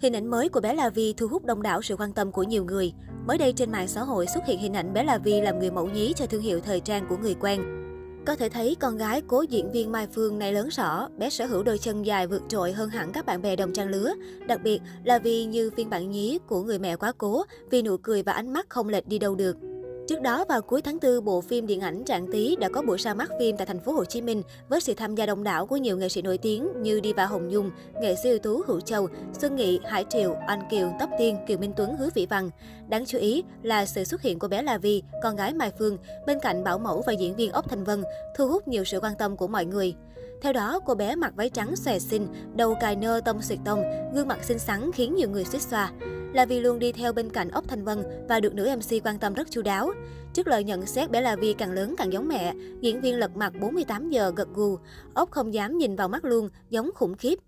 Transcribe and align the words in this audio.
Hình 0.00 0.12
ảnh 0.12 0.26
mới 0.26 0.48
của 0.48 0.60
bé 0.60 0.74
La 0.74 0.90
Vi 0.90 1.12
thu 1.12 1.28
hút 1.28 1.44
đông 1.44 1.62
đảo 1.62 1.82
sự 1.82 1.96
quan 1.96 2.12
tâm 2.12 2.32
của 2.32 2.42
nhiều 2.42 2.64
người. 2.64 2.92
Mới 3.26 3.38
đây 3.38 3.52
trên 3.52 3.72
mạng 3.72 3.88
xã 3.88 4.02
hội 4.02 4.26
xuất 4.26 4.46
hiện 4.46 4.58
hình 4.58 4.76
ảnh 4.76 4.92
bé 4.92 5.04
La 5.04 5.18
Vi 5.18 5.40
làm 5.40 5.58
người 5.58 5.70
mẫu 5.70 5.88
nhí 5.88 6.12
cho 6.16 6.26
thương 6.26 6.42
hiệu 6.42 6.60
thời 6.60 6.80
trang 6.80 7.06
của 7.08 7.16
người 7.16 7.34
quen. 7.40 7.62
Có 8.26 8.36
thể 8.36 8.48
thấy 8.48 8.76
con 8.80 8.96
gái 8.96 9.22
cố 9.26 9.42
diễn 9.42 9.72
viên 9.72 9.92
Mai 9.92 10.06
Phương 10.14 10.38
này 10.38 10.52
lớn 10.52 10.68
rõ, 10.68 11.08
bé 11.18 11.30
sở 11.30 11.46
hữu 11.46 11.62
đôi 11.62 11.78
chân 11.78 12.06
dài 12.06 12.26
vượt 12.26 12.42
trội 12.48 12.72
hơn 12.72 12.90
hẳn 12.90 13.12
các 13.12 13.26
bạn 13.26 13.42
bè 13.42 13.56
đồng 13.56 13.72
trang 13.72 13.88
lứa. 13.88 14.14
Đặc 14.46 14.60
biệt 14.64 14.80
là 15.04 15.18
vì 15.18 15.44
như 15.44 15.70
phiên 15.70 15.90
bản 15.90 16.10
nhí 16.10 16.38
của 16.46 16.62
người 16.62 16.78
mẹ 16.78 16.96
quá 16.96 17.12
cố, 17.18 17.44
vì 17.70 17.82
nụ 17.82 17.96
cười 17.96 18.22
và 18.22 18.32
ánh 18.32 18.52
mắt 18.52 18.66
không 18.68 18.88
lệch 18.88 19.06
đi 19.06 19.18
đâu 19.18 19.34
được. 19.34 19.56
Trước 20.08 20.22
đó 20.22 20.44
vào 20.48 20.62
cuối 20.62 20.82
tháng 20.82 20.98
4, 21.02 21.24
bộ 21.24 21.40
phim 21.40 21.66
điện 21.66 21.80
ảnh 21.80 22.04
Trạng 22.04 22.26
Tí 22.32 22.56
đã 22.56 22.68
có 22.68 22.82
buổi 22.82 22.98
ra 22.98 23.14
mắt 23.14 23.30
phim 23.38 23.56
tại 23.56 23.66
thành 23.66 23.80
phố 23.80 23.92
Hồ 23.92 24.04
Chí 24.04 24.20
Minh 24.20 24.42
với 24.68 24.80
sự 24.80 24.94
tham 24.94 25.14
gia 25.14 25.26
đông 25.26 25.44
đảo 25.44 25.66
của 25.66 25.76
nhiều 25.76 25.96
nghệ 25.96 26.08
sĩ 26.08 26.22
nổi 26.22 26.38
tiếng 26.38 26.68
như 26.82 27.00
Diva 27.04 27.26
Hồng 27.26 27.48
Nhung, 27.48 27.70
nghệ 28.00 28.14
sĩ 28.22 28.30
ưu 28.30 28.38
tú 28.38 28.62
Hữu 28.66 28.80
Châu, 28.80 29.08
Xuân 29.40 29.56
Nghị, 29.56 29.80
Hải 29.84 30.04
Triều, 30.10 30.36
Anh 30.46 30.60
Kiều, 30.70 30.92
Tóc 31.00 31.10
Tiên, 31.18 31.36
Kiều 31.46 31.58
Minh 31.58 31.72
Tuấn, 31.76 31.96
Hứa 31.96 32.08
Vĩ 32.14 32.26
Văn. 32.26 32.50
Đáng 32.88 33.06
chú 33.06 33.18
ý 33.18 33.44
là 33.62 33.86
sự 33.86 34.04
xuất 34.04 34.22
hiện 34.22 34.38
của 34.38 34.48
bé 34.48 34.62
La 34.62 34.78
Vi, 34.78 35.02
con 35.22 35.36
gái 35.36 35.54
Mai 35.54 35.72
Phương, 35.78 35.98
bên 36.26 36.38
cạnh 36.42 36.64
bảo 36.64 36.78
mẫu 36.78 37.02
và 37.06 37.12
diễn 37.12 37.36
viên 37.36 37.52
Ốc 37.52 37.70
Thanh 37.70 37.84
Vân, 37.84 38.02
thu 38.36 38.48
hút 38.48 38.68
nhiều 38.68 38.84
sự 38.84 39.00
quan 39.00 39.14
tâm 39.18 39.36
của 39.36 39.48
mọi 39.48 39.64
người. 39.64 39.94
Theo 40.42 40.52
đó, 40.52 40.80
cô 40.86 40.94
bé 40.94 41.16
mặc 41.16 41.32
váy 41.36 41.50
trắng 41.50 41.76
xòe 41.76 41.98
xinh, 41.98 42.28
đầu 42.56 42.74
cài 42.80 42.96
nơ 42.96 43.20
tông 43.20 43.42
xuyệt 43.42 43.58
tông, 43.64 43.82
gương 44.14 44.28
mặt 44.28 44.44
xinh 44.44 44.58
xắn 44.58 44.90
khiến 44.94 45.14
nhiều 45.14 45.30
người 45.30 45.44
suýt 45.44 45.62
xoa. 45.62 45.92
Là 46.32 46.44
vì 46.44 46.60
luôn 46.60 46.78
đi 46.78 46.92
theo 46.92 47.12
bên 47.12 47.30
cạnh 47.30 47.48
ốc 47.48 47.64
Thanh 47.68 47.84
Vân 47.84 48.02
và 48.28 48.40
được 48.40 48.54
nữ 48.54 48.76
MC 48.76 49.04
quan 49.04 49.18
tâm 49.18 49.34
rất 49.34 49.50
chu 49.50 49.62
đáo. 49.62 49.90
Trước 50.34 50.48
lời 50.48 50.64
nhận 50.64 50.86
xét 50.86 51.10
bé 51.10 51.20
La 51.20 51.36
Vi 51.36 51.52
càng 51.52 51.72
lớn 51.72 51.94
càng 51.98 52.12
giống 52.12 52.28
mẹ, 52.28 52.54
diễn 52.80 53.00
viên 53.00 53.18
lật 53.18 53.36
mặt 53.36 53.52
48 53.60 54.10
giờ 54.10 54.32
gật 54.36 54.48
gù. 54.54 54.78
Ốc 55.14 55.30
không 55.30 55.54
dám 55.54 55.78
nhìn 55.78 55.96
vào 55.96 56.08
mắt 56.08 56.24
luôn, 56.24 56.48
giống 56.70 56.90
khủng 56.94 57.14
khiếp. 57.14 57.38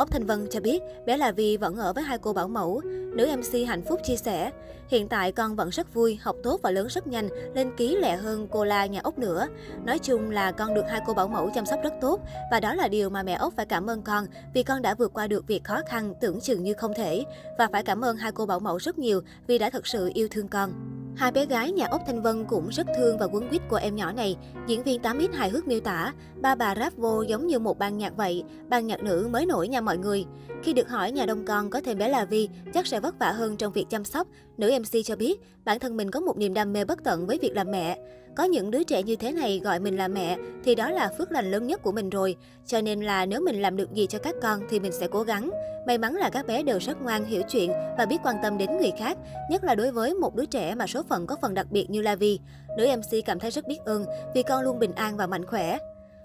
Ốc 0.00 0.10
Thanh 0.10 0.26
Vân 0.26 0.46
cho 0.50 0.60
biết 0.60 0.82
bé 1.06 1.16
là 1.16 1.32
Vi 1.32 1.56
vẫn 1.56 1.76
ở 1.76 1.92
với 1.92 2.04
hai 2.04 2.18
cô 2.18 2.32
bảo 2.32 2.48
mẫu. 2.48 2.80
Nữ 2.84 3.26
MC 3.36 3.68
hạnh 3.68 3.82
phúc 3.88 4.00
chia 4.04 4.16
sẻ, 4.16 4.50
hiện 4.88 5.08
tại 5.08 5.32
con 5.32 5.56
vẫn 5.56 5.68
rất 5.68 5.94
vui, 5.94 6.18
học 6.22 6.36
tốt 6.42 6.60
và 6.62 6.70
lớn 6.70 6.86
rất 6.90 7.06
nhanh, 7.06 7.28
lên 7.54 7.70
ký 7.76 7.96
lẹ 7.96 8.16
hơn 8.16 8.48
cô 8.50 8.64
La 8.64 8.86
nhà 8.86 9.00
Ốc 9.02 9.18
nữa. 9.18 9.46
Nói 9.84 9.98
chung 9.98 10.30
là 10.30 10.52
con 10.52 10.74
được 10.74 10.84
hai 10.88 11.00
cô 11.06 11.14
bảo 11.14 11.28
mẫu 11.28 11.50
chăm 11.54 11.66
sóc 11.66 11.80
rất 11.82 11.92
tốt 12.00 12.20
và 12.50 12.60
đó 12.60 12.74
là 12.74 12.88
điều 12.88 13.10
mà 13.10 13.22
mẹ 13.22 13.32
Ốc 13.32 13.52
phải 13.56 13.66
cảm 13.66 13.90
ơn 13.90 14.02
con 14.02 14.26
vì 14.54 14.62
con 14.62 14.82
đã 14.82 14.94
vượt 14.94 15.12
qua 15.14 15.26
được 15.26 15.46
việc 15.46 15.64
khó 15.64 15.80
khăn 15.88 16.14
tưởng 16.20 16.40
chừng 16.40 16.62
như 16.62 16.74
không 16.74 16.94
thể 16.94 17.24
và 17.58 17.68
phải 17.72 17.82
cảm 17.82 18.04
ơn 18.04 18.16
hai 18.16 18.32
cô 18.32 18.46
bảo 18.46 18.60
mẫu 18.60 18.76
rất 18.76 18.98
nhiều 18.98 19.20
vì 19.46 19.58
đã 19.58 19.70
thật 19.70 19.86
sự 19.86 20.10
yêu 20.14 20.28
thương 20.30 20.48
con. 20.48 20.89
Hai 21.20 21.32
bé 21.32 21.46
gái 21.46 21.72
nhà 21.72 21.86
ốc 21.86 22.02
Thanh 22.06 22.22
Vân 22.22 22.44
cũng 22.44 22.68
rất 22.68 22.86
thương 22.96 23.18
và 23.18 23.26
quấn 23.26 23.48
quýt 23.48 23.62
của 23.68 23.76
em 23.76 23.96
nhỏ 23.96 24.12
này. 24.12 24.36
Diễn 24.66 24.82
viên 24.82 25.02
8X 25.02 25.32
hài 25.32 25.50
hước 25.50 25.68
miêu 25.68 25.80
tả, 25.80 26.12
ba 26.40 26.54
bà 26.54 26.74
rap 26.74 26.96
vô 26.96 27.22
giống 27.22 27.46
như 27.46 27.58
một 27.58 27.78
ban 27.78 27.98
nhạc 27.98 28.16
vậy, 28.16 28.44
ban 28.68 28.86
nhạc 28.86 29.02
nữ 29.02 29.28
mới 29.30 29.46
nổi 29.46 29.68
nha 29.68 29.80
mọi 29.80 29.98
người. 29.98 30.24
Khi 30.62 30.72
được 30.72 30.88
hỏi 30.88 31.12
nhà 31.12 31.26
đông 31.26 31.44
con 31.44 31.70
có 31.70 31.80
thêm 31.80 31.98
bé 31.98 32.08
là 32.08 32.24
Vi, 32.24 32.48
chắc 32.74 32.86
sẽ 32.86 33.00
vất 33.00 33.18
vả 33.18 33.32
hơn 33.32 33.56
trong 33.56 33.72
việc 33.72 33.86
chăm 33.90 34.04
sóc, 34.04 34.28
nữ 34.56 34.78
MC 34.78 35.04
cho 35.04 35.16
biết 35.16 35.40
bản 35.64 35.78
thân 35.78 35.96
mình 35.96 36.10
có 36.10 36.20
một 36.20 36.38
niềm 36.38 36.54
đam 36.54 36.72
mê 36.72 36.84
bất 36.84 37.04
tận 37.04 37.26
với 37.26 37.38
việc 37.38 37.52
làm 37.54 37.70
mẹ. 37.70 37.98
Có 38.34 38.44
những 38.44 38.70
đứa 38.70 38.82
trẻ 38.82 39.02
như 39.02 39.16
thế 39.16 39.32
này 39.32 39.60
gọi 39.64 39.80
mình 39.80 39.96
là 39.96 40.08
mẹ 40.08 40.38
thì 40.64 40.74
đó 40.74 40.90
là 40.90 41.10
phước 41.18 41.32
lành 41.32 41.50
lớn 41.50 41.66
nhất 41.66 41.82
của 41.82 41.92
mình 41.92 42.10
rồi. 42.10 42.36
Cho 42.66 42.80
nên 42.80 43.00
là 43.00 43.26
nếu 43.26 43.40
mình 43.40 43.62
làm 43.62 43.76
được 43.76 43.94
gì 43.94 44.06
cho 44.06 44.18
các 44.18 44.34
con 44.42 44.60
thì 44.70 44.80
mình 44.80 44.92
sẽ 44.92 45.08
cố 45.10 45.22
gắng. 45.22 45.50
May 45.86 45.98
mắn 45.98 46.14
là 46.14 46.30
các 46.30 46.46
bé 46.46 46.62
đều 46.62 46.78
rất 46.78 47.02
ngoan, 47.02 47.24
hiểu 47.24 47.42
chuyện 47.48 47.70
và 47.98 48.06
biết 48.06 48.16
quan 48.24 48.36
tâm 48.42 48.58
đến 48.58 48.78
người 48.78 48.92
khác, 48.98 49.18
nhất 49.50 49.64
là 49.64 49.74
đối 49.74 49.92
với 49.92 50.14
một 50.14 50.36
đứa 50.36 50.46
trẻ 50.46 50.74
mà 50.74 50.86
số 50.86 51.02
phận 51.02 51.26
có 51.26 51.36
phần 51.42 51.54
đặc 51.54 51.66
biệt 51.70 51.90
như 51.90 52.02
La 52.02 52.14
Vi. 52.14 52.40
Nữ 52.76 52.86
MC 52.96 53.24
cảm 53.24 53.38
thấy 53.38 53.50
rất 53.50 53.66
biết 53.66 53.78
ơn 53.84 54.04
vì 54.34 54.42
con 54.42 54.62
luôn 54.62 54.78
bình 54.78 54.92
an 54.92 55.16
và 55.16 55.26
mạnh 55.26 55.46
khỏe. 55.46 55.78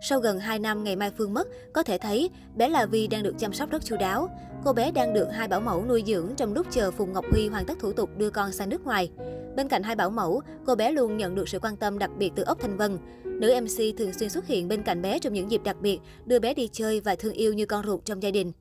Sau 0.00 0.20
gần 0.20 0.38
2 0.38 0.58
năm 0.58 0.84
ngày 0.84 0.96
Mai 0.96 1.10
Phương 1.18 1.34
mất, 1.34 1.48
có 1.72 1.82
thể 1.82 1.98
thấy 1.98 2.30
bé 2.56 2.68
La 2.68 2.86
Vi 2.86 3.06
đang 3.06 3.22
được 3.22 3.34
chăm 3.38 3.52
sóc 3.52 3.70
rất 3.70 3.84
chu 3.84 3.96
đáo. 3.96 4.28
Cô 4.64 4.72
bé 4.72 4.90
đang 4.90 5.14
được 5.14 5.28
hai 5.32 5.48
bảo 5.48 5.60
mẫu 5.60 5.84
nuôi 5.88 6.02
dưỡng 6.06 6.34
trong 6.36 6.54
lúc 6.54 6.66
chờ 6.70 6.90
Phùng 6.90 7.12
Ngọc 7.12 7.24
Huy 7.32 7.48
hoàn 7.48 7.66
tất 7.66 7.74
thủ 7.80 7.92
tục 7.92 8.10
đưa 8.16 8.30
con 8.30 8.52
sang 8.52 8.68
nước 8.68 8.84
ngoài. 8.84 9.10
Bên 9.56 9.68
cạnh 9.68 9.82
hai 9.82 9.96
bảo 9.96 10.10
mẫu, 10.10 10.42
cô 10.66 10.74
bé 10.74 10.92
luôn 10.92 11.16
nhận 11.16 11.34
được 11.34 11.48
sự 11.48 11.58
quan 11.58 11.76
tâm 11.76 11.98
đặc 11.98 12.10
biệt 12.18 12.32
từ 12.36 12.42
ốc 12.42 12.60
Thanh 12.60 12.76
Vân. 12.76 12.98
Nữ 13.24 13.54
MC 13.60 13.98
thường 13.98 14.12
xuyên 14.12 14.30
xuất 14.30 14.46
hiện 14.46 14.68
bên 14.68 14.82
cạnh 14.82 15.02
bé 15.02 15.18
trong 15.18 15.32
những 15.32 15.50
dịp 15.50 15.60
đặc 15.64 15.76
biệt, 15.80 15.98
đưa 16.26 16.38
bé 16.38 16.54
đi 16.54 16.68
chơi 16.72 17.00
và 17.00 17.14
thương 17.14 17.32
yêu 17.32 17.52
như 17.52 17.66
con 17.66 17.86
ruột 17.86 18.04
trong 18.04 18.22
gia 18.22 18.30
đình. 18.30 18.52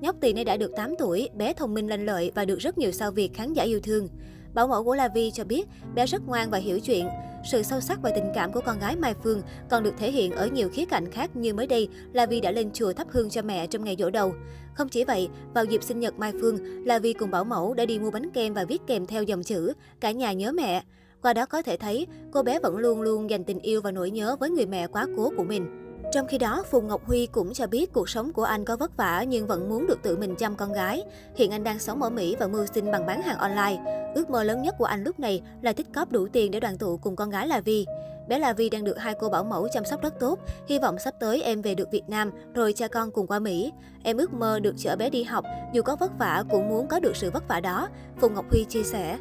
Nhóc 0.00 0.16
tỳ 0.20 0.32
nay 0.32 0.44
đã 0.44 0.56
được 0.56 0.72
8 0.76 0.94
tuổi, 0.98 1.28
bé 1.34 1.52
thông 1.52 1.74
minh 1.74 1.88
lanh 1.88 2.06
lợi 2.06 2.32
và 2.34 2.44
được 2.44 2.58
rất 2.58 2.78
nhiều 2.78 2.92
sao 2.92 3.10
Việt 3.10 3.34
khán 3.34 3.52
giả 3.52 3.62
yêu 3.62 3.80
thương. 3.80 4.08
Bảo 4.54 4.68
mẫu 4.68 4.84
của 4.84 4.94
La 4.94 5.08
Vi 5.08 5.30
cho 5.30 5.44
biết 5.44 5.68
bé 5.94 6.06
rất 6.06 6.22
ngoan 6.26 6.50
và 6.50 6.58
hiểu 6.58 6.80
chuyện. 6.80 7.08
Sự 7.50 7.62
sâu 7.62 7.80
sắc 7.80 8.02
và 8.02 8.10
tình 8.14 8.32
cảm 8.34 8.52
của 8.52 8.60
con 8.66 8.78
gái 8.78 8.96
Mai 8.96 9.14
Phương 9.22 9.42
còn 9.70 9.82
được 9.82 9.94
thể 9.98 10.10
hiện 10.10 10.32
ở 10.32 10.46
nhiều 10.46 10.68
khía 10.68 10.84
cạnh 10.84 11.10
khác 11.10 11.36
như 11.36 11.54
mới 11.54 11.66
đây, 11.66 11.88
La 12.12 12.26
Vi 12.26 12.40
đã 12.40 12.50
lên 12.50 12.70
chùa 12.72 12.92
thắp 12.92 13.06
hương 13.10 13.30
cho 13.30 13.42
mẹ 13.42 13.66
trong 13.66 13.84
ngày 13.84 13.96
dỗ 13.98 14.10
đầu. 14.10 14.34
Không 14.74 14.88
chỉ 14.88 15.04
vậy, 15.04 15.28
vào 15.54 15.64
dịp 15.64 15.82
sinh 15.82 16.00
nhật 16.00 16.18
Mai 16.18 16.32
Phương, 16.40 16.84
La 16.86 16.98
Vi 16.98 17.12
cùng 17.12 17.30
bảo 17.30 17.44
mẫu 17.44 17.74
đã 17.74 17.84
đi 17.84 17.98
mua 17.98 18.10
bánh 18.10 18.30
kem 18.30 18.54
và 18.54 18.64
viết 18.64 18.82
kèm 18.86 19.06
theo 19.06 19.22
dòng 19.22 19.42
chữ 19.42 19.72
cả 20.00 20.10
nhà 20.10 20.32
nhớ 20.32 20.52
mẹ. 20.52 20.82
Qua 21.22 21.34
đó 21.34 21.46
có 21.46 21.62
thể 21.62 21.76
thấy, 21.76 22.06
cô 22.32 22.42
bé 22.42 22.58
vẫn 22.58 22.76
luôn 22.76 23.00
luôn 23.00 23.30
dành 23.30 23.44
tình 23.44 23.58
yêu 23.58 23.80
và 23.80 23.90
nỗi 23.90 24.10
nhớ 24.10 24.36
với 24.40 24.50
người 24.50 24.66
mẹ 24.66 24.86
quá 24.86 25.06
cố 25.16 25.32
của 25.36 25.44
mình. 25.44 25.81
Trong 26.12 26.26
khi 26.26 26.38
đó, 26.38 26.64
Phùng 26.70 26.88
Ngọc 26.88 27.06
Huy 27.06 27.26
cũng 27.26 27.52
cho 27.52 27.66
biết 27.66 27.92
cuộc 27.92 28.08
sống 28.08 28.32
của 28.32 28.44
anh 28.44 28.64
có 28.64 28.76
vất 28.76 28.96
vả 28.96 29.24
nhưng 29.28 29.46
vẫn 29.46 29.68
muốn 29.68 29.86
được 29.86 29.98
tự 30.02 30.16
mình 30.16 30.34
chăm 30.36 30.56
con 30.56 30.72
gái. 30.72 31.02
Hiện 31.36 31.50
anh 31.50 31.64
đang 31.64 31.78
sống 31.78 32.02
ở 32.02 32.10
Mỹ 32.10 32.36
và 32.38 32.46
mưu 32.46 32.66
sinh 32.74 32.90
bằng 32.92 33.06
bán 33.06 33.22
hàng 33.22 33.38
online. 33.38 34.12
Ước 34.14 34.30
mơ 34.30 34.42
lớn 34.42 34.62
nhất 34.62 34.74
của 34.78 34.84
anh 34.84 35.04
lúc 35.04 35.20
này 35.20 35.42
là 35.62 35.72
tích 35.72 35.86
cóp 35.94 36.12
đủ 36.12 36.26
tiền 36.32 36.50
để 36.50 36.60
đoàn 36.60 36.78
tụ 36.78 36.96
cùng 36.96 37.16
con 37.16 37.30
gái 37.30 37.48
là 37.48 37.60
Vi. 37.60 37.86
Bé 38.28 38.38
La 38.38 38.52
Vi 38.52 38.70
đang 38.70 38.84
được 38.84 38.98
hai 38.98 39.14
cô 39.20 39.28
bảo 39.28 39.44
mẫu 39.44 39.68
chăm 39.72 39.84
sóc 39.84 40.02
rất 40.02 40.20
tốt. 40.20 40.38
Hy 40.68 40.78
vọng 40.78 40.98
sắp 40.98 41.14
tới 41.20 41.42
em 41.42 41.62
về 41.62 41.74
được 41.74 41.90
Việt 41.90 42.08
Nam 42.08 42.30
rồi 42.54 42.72
cha 42.72 42.88
con 42.88 43.10
cùng 43.10 43.26
qua 43.26 43.38
Mỹ. 43.38 43.72
Em 44.02 44.16
ước 44.16 44.32
mơ 44.32 44.60
được 44.60 44.74
chở 44.78 44.96
bé 44.96 45.10
đi 45.10 45.22
học, 45.22 45.44
dù 45.72 45.82
có 45.82 45.96
vất 45.96 46.18
vả 46.18 46.44
cũng 46.50 46.68
muốn 46.68 46.86
có 46.86 47.00
được 47.00 47.16
sự 47.16 47.30
vất 47.30 47.48
vả 47.48 47.60
đó. 47.60 47.88
Phùng 48.20 48.34
Ngọc 48.34 48.44
Huy 48.50 48.64
chia 48.64 48.82
sẻ. 48.82 49.18